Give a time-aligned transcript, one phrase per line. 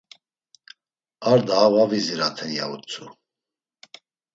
[1.33, 3.05] Ar daha var viziraten, ya utzu.